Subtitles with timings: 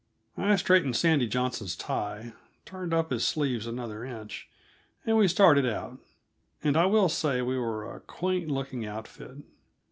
[0.35, 2.33] I straightened Sandy Johnson's tie,
[2.65, 4.49] turned up his sleeves another inch,
[5.05, 5.99] and we started out.
[6.63, 9.37] And I will say we were a quaint looking outfit.